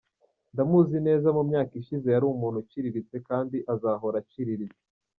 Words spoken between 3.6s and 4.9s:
azahora aciriritse.